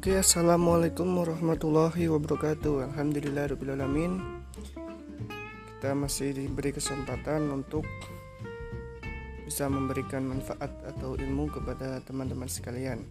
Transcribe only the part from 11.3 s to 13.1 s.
kepada teman-teman sekalian.